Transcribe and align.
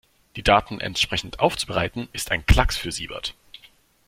Die 0.35 0.41
Daten 0.41 0.79
entsprechend 0.79 1.39
aufzubereiten, 1.39 2.07
ist 2.11 2.31
ein 2.31 2.43
Klacks 2.47 2.75
für 2.75 2.91
Siebert. 2.91 3.35